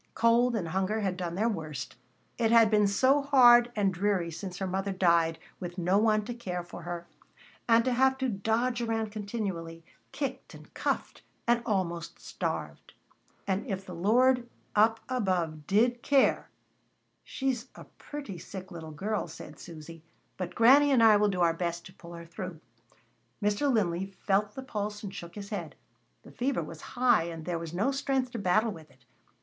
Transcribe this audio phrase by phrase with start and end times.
[0.15, 1.95] Cold and hunger had done their worst.
[2.39, 6.33] It had been so hard and dreary since her mother died, with no one to
[6.33, 7.05] care for her,
[7.69, 12.95] and to have to dodge around continually, kicked and cuffed and almost starved.
[13.45, 16.49] And if the Lord up above did care
[17.23, 20.01] "She's a pretty sick little girl," said Susy,
[20.35, 22.59] "but Granny and I will do our best to pull her through."
[23.39, 23.71] Mr.
[23.71, 25.75] Linley felt the pulse and shook his head.
[26.23, 29.05] The fever was high and there was no strength to battle with it.